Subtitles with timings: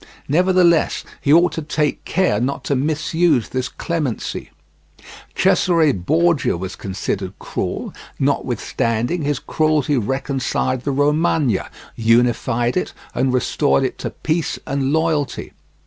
[0.27, 4.49] Nevertheless he ought to take care not to misuse this clemency.
[5.35, 13.83] Cesare Borgia was considered cruel; notwithstanding, his cruelty reconciled the Romagna, unified it, and restored
[13.83, 15.53] it to peace and loyalty.